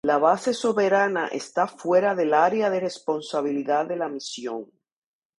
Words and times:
La 0.07 0.17
base 0.17 0.51
soberana 0.51 1.27
está 1.27 1.67
fuera 1.67 2.15
del 2.15 2.33
área 2.33 2.71
de 2.71 2.79
responsabilidad 2.79 3.85
de 3.85 3.97
la 3.97 4.09
misión. 4.09 4.65